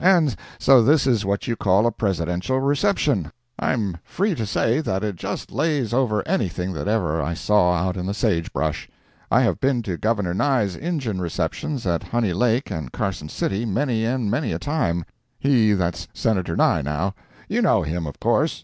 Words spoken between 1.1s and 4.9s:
what you call a Presidential reception. I'm free to say